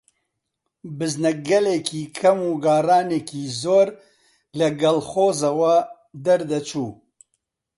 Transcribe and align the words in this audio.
بزنەگەلێکی 0.97 2.03
کەم 2.19 2.37
و 2.49 2.51
گاڕانێکی 2.65 3.43
زۆر 3.61 3.87
لە 4.59 4.67
کەڵخۆزەوە 4.79 5.75
دەردەچوو 6.25 6.89